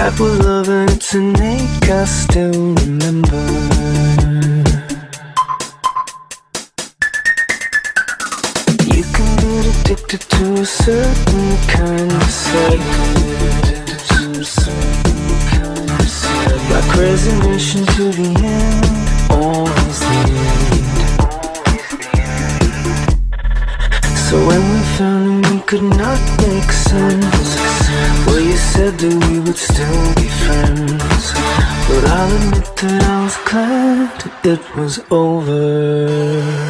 That 0.00 0.16
was 0.18 0.38
love 0.38 0.68
and 0.70 0.90
it's 0.92 1.14
innate, 1.14 1.90
I 1.90 2.06
still 2.06 2.74
remember. 2.80 3.36
You 8.96 9.04
can 9.12 9.30
get 9.44 9.66
addicted 9.68 10.22
to 10.22 10.44
a 10.54 10.64
certain 10.64 11.48
kind 11.68 12.12
of 12.16 12.22
sex 12.30 12.80
Like 16.72 16.90
resignation 16.96 17.84
to 17.84 18.04
the 18.20 18.30
end, 18.40 18.84
always 19.30 20.00
the 20.00 20.16
end. 20.56 21.00
So 24.16 24.34
when 24.48 24.62
we 24.72 24.80
found 24.96 25.44
we 25.50 25.60
could 25.60 25.82
not 25.82 26.20
make 26.40 26.72
sense 26.72 27.39
would 29.50 29.58
still 29.58 30.14
be 30.14 30.28
friends. 30.28 31.32
But 31.88 32.04
I'll 32.06 32.36
admit 32.36 32.76
that 32.76 33.02
I 33.02 33.24
was 33.24 33.36
glad 33.48 34.30
it 34.44 34.76
was 34.76 35.00
over. 35.10 36.69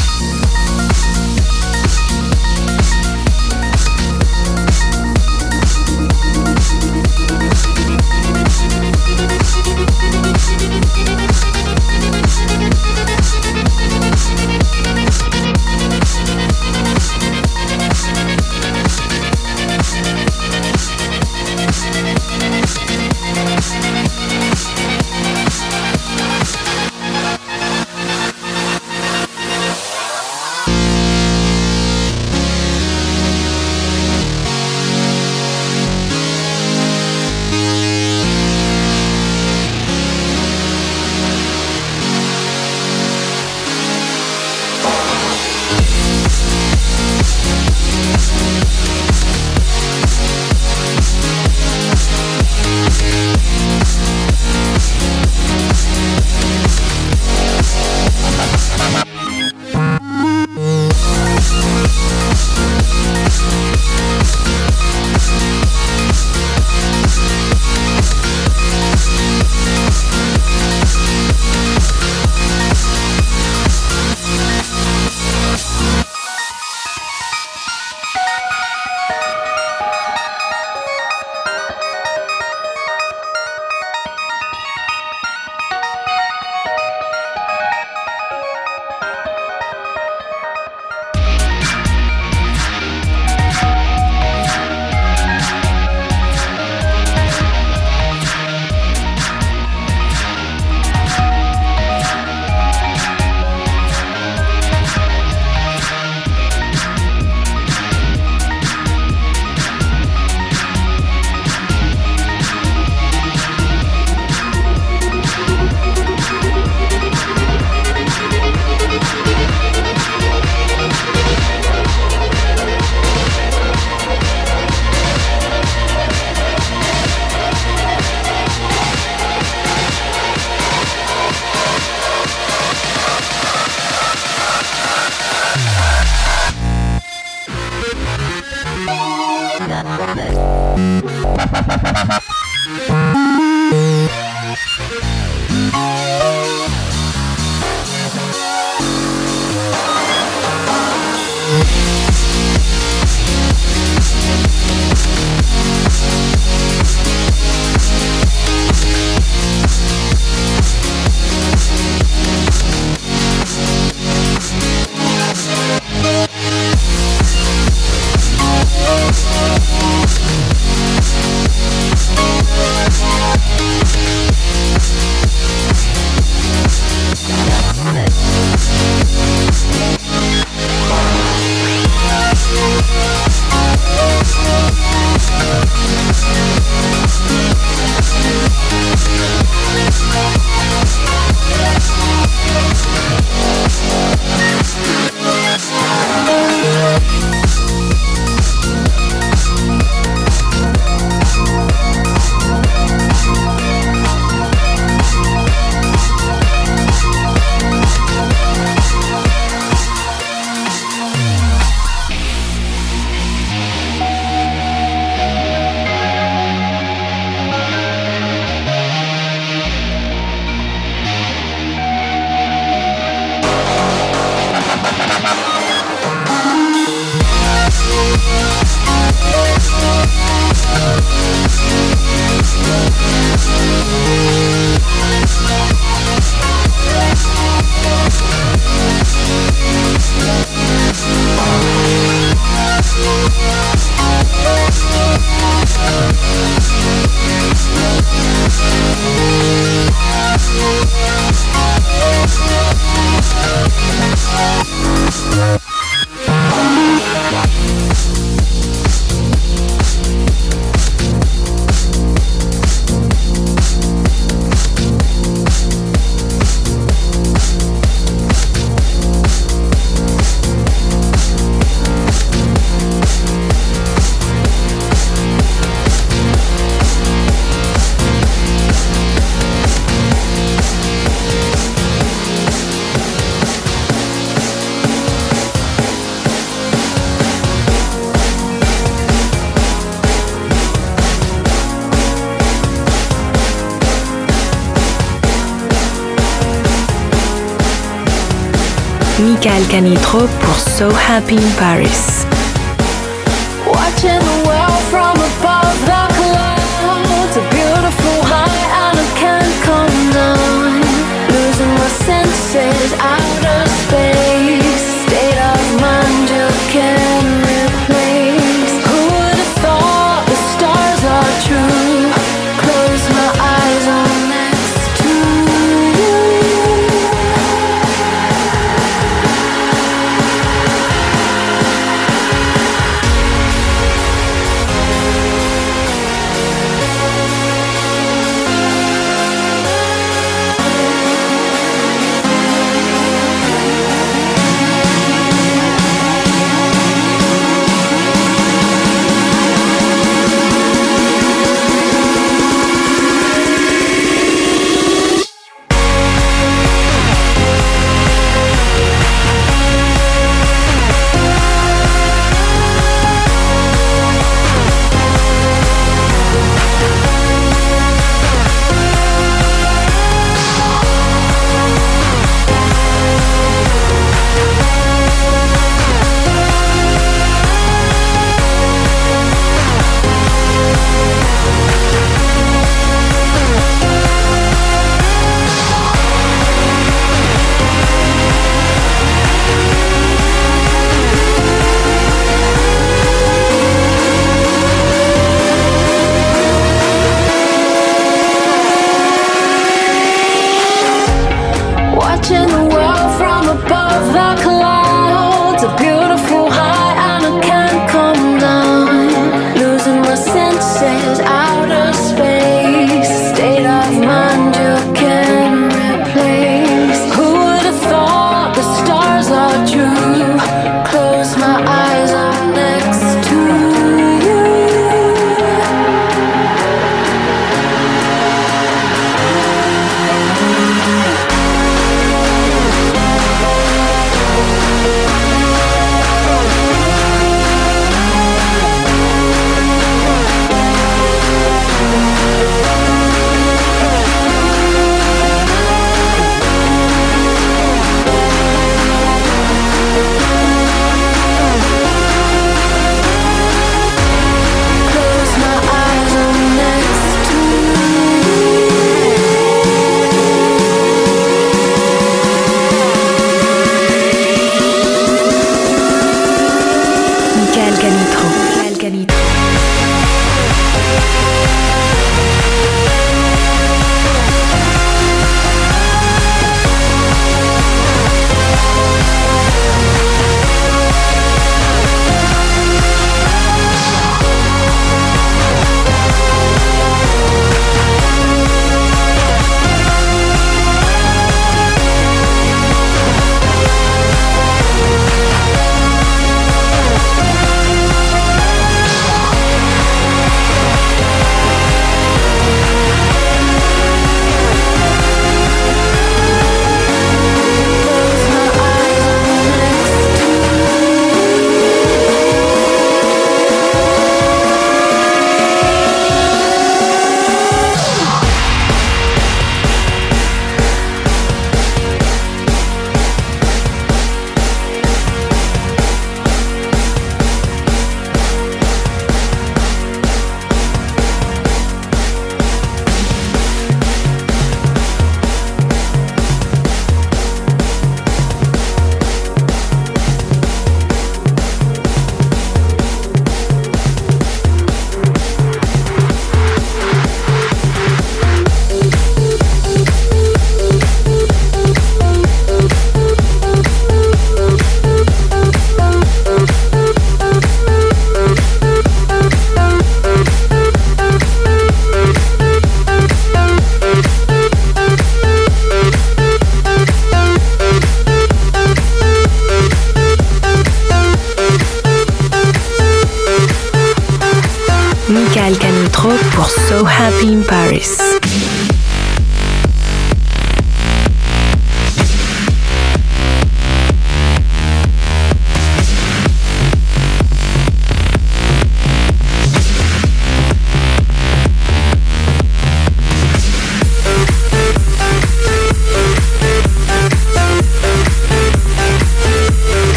Canitrot 299.71 300.27
pour 300.41 300.59
So 300.59 300.89
Happy 300.91 301.37
in 301.37 301.49
Paris. 301.57 302.30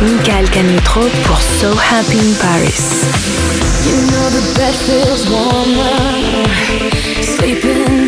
Michael 0.00 0.48
Canutro 0.50 1.02
pour 1.24 1.40
So 1.40 1.74
Happy 1.74 2.18
in 2.18 2.34
Paris. 2.36 3.04
You 3.84 3.96
know 4.06 4.30
the 4.30 4.54
bed 4.56 4.74
feels 4.74 5.28
warmer, 5.28 6.46
sleeping 7.20 8.07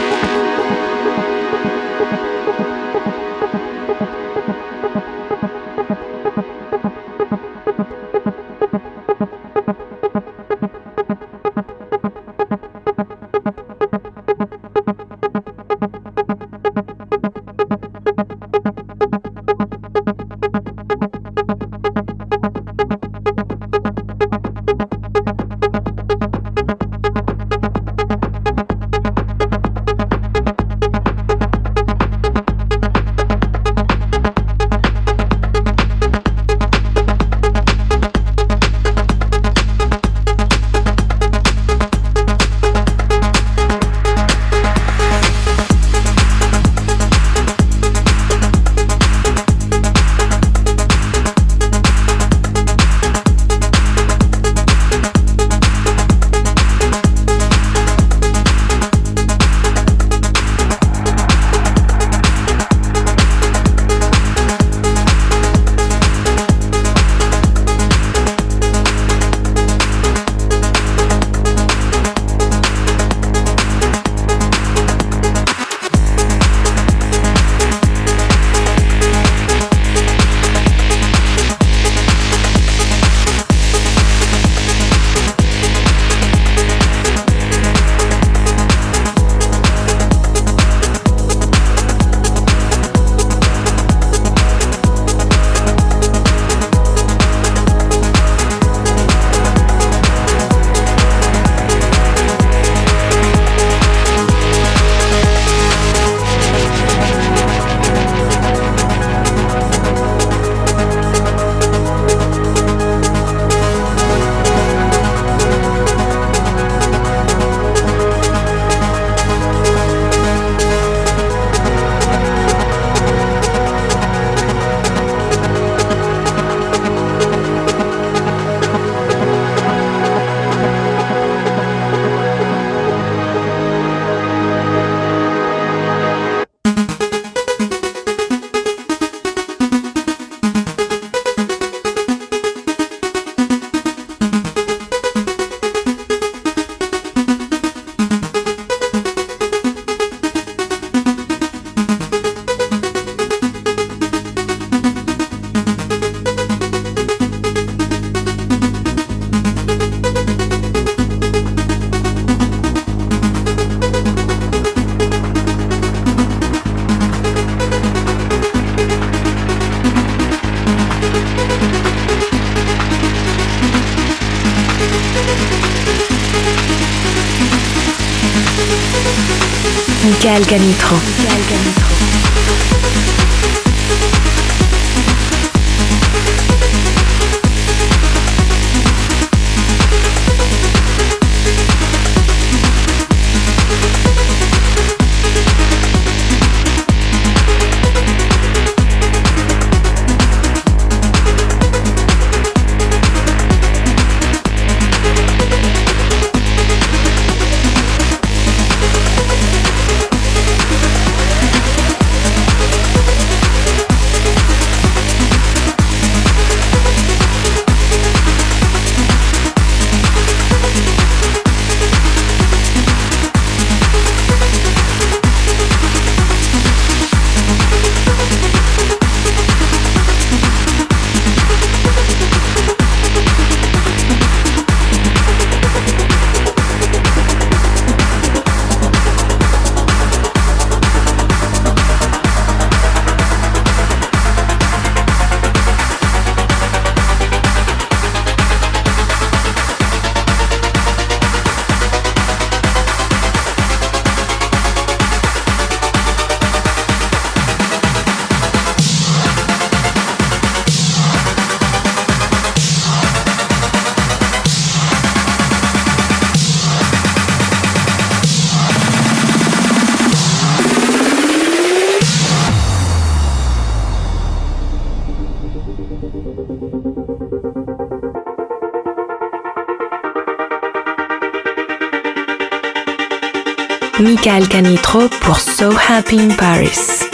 Michael 284.23 284.47
Canitrot 284.49 285.09
pour 285.21 285.39
So 285.39 285.71
Happy 285.71 286.19
in 286.19 286.29
Paris. 286.37 287.09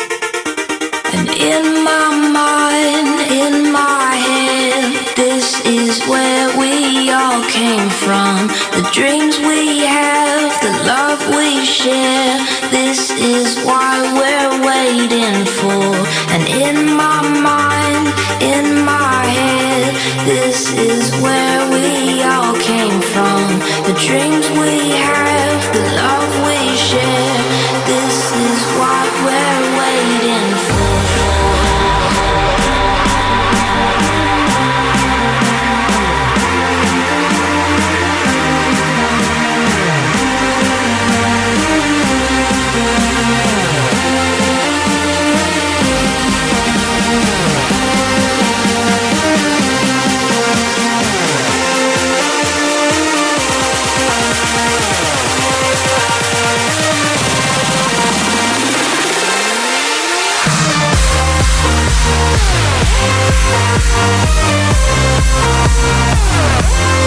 And 1.14 1.30
in 1.30 1.86
my 1.86 2.10
mind, 2.34 3.32
in 3.32 3.72
my 3.72 4.14
head, 4.14 5.16
this 5.16 5.58
is 5.66 5.78
is 5.88 6.06
where 6.08 6.48
we 6.60 7.12
all 7.12 7.42
came 7.48 7.90
from. 8.04 8.48
The 8.76 8.84
dreams 8.92 9.40
we 9.40 9.86
have, 9.86 10.52
the 10.66 10.74
love 10.92 11.20
we 11.36 11.64
share. 11.66 12.36
This 12.72 13.12
is 13.12 13.48
why 13.64 13.94
we're 14.20 14.56
waiting 14.72 15.40
for. 15.60 15.86
And 16.34 16.44
in 16.66 16.78
my 17.04 17.22
mind, 17.52 18.06
in 18.54 18.66
my 18.84 19.22
head, 19.40 19.94
this 20.26 20.74
is 20.74 21.04
where 21.24 21.62
we 21.76 22.22
all 22.24 22.56
came 22.72 23.00
from. 23.14 23.44
The 23.88 23.96
dreams 24.06 24.46
we 24.62 24.92
have, 25.06 25.17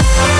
This 0.00 0.30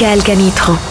Michael 0.00 0.22
Canitro. 0.22 0.89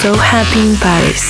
So 0.00 0.14
Happy 0.14 0.60
in 0.66 0.76
Paris. 0.76 1.29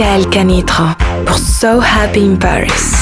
Michael 0.00 0.30
Canitrot 0.30 0.96
pour 1.26 1.36
So 1.36 1.78
Happy 1.78 2.24
in 2.24 2.38
Paris. 2.38 2.99